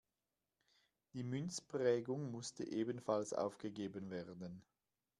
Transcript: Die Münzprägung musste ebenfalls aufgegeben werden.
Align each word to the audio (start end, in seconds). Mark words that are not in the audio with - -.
Die 1.13 1.21
Münzprägung 1.21 2.31
musste 2.31 2.63
ebenfalls 2.67 3.33
aufgegeben 3.35 4.09
werden. 4.09 4.63